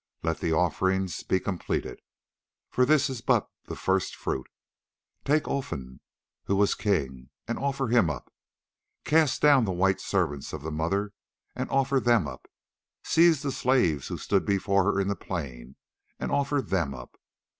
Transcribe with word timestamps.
Let 0.23 0.39
the 0.39 0.51
offerings 0.51 1.21
be 1.21 1.39
completed, 1.39 1.99
for 2.71 2.87
this 2.87 3.07
is 3.07 3.21
but 3.21 3.47
the 3.65 3.75
first 3.75 4.15
fruit. 4.15 4.47
Take 5.23 5.43
Olfan 5.47 5.99
who 6.45 6.55
was 6.55 6.73
king, 6.73 7.29
and 7.47 7.59
offer 7.59 7.89
him 7.89 8.09
up. 8.09 8.33
Cast 9.05 9.43
down 9.43 9.63
the 9.63 9.71
white 9.71 10.01
servants 10.01 10.53
of 10.53 10.63
the 10.63 10.71
Mother, 10.71 11.13
and 11.55 11.69
offer 11.69 11.99
them 11.99 12.27
up. 12.27 12.47
Seize 13.03 13.43
the 13.43 13.51
slaves 13.51 14.07
who 14.07 14.17
stood 14.17 14.43
before 14.43 14.85
her 14.85 14.99
in 14.99 15.07
the 15.07 15.15
plain, 15.15 15.75
and 16.19 16.31
offer 16.31 16.63
them 16.63 16.95
up. 16.95 17.19